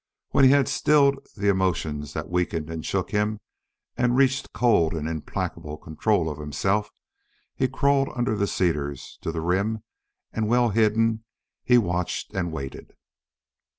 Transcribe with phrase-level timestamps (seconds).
[0.31, 3.39] When he had stilled the emotions that weakened and shook him
[3.95, 6.89] and reached cold and implacable control of himself,
[7.55, 9.83] he crawled under the cedars to the rim
[10.33, 11.23] and, well hidden,
[11.63, 12.93] he watched and waited.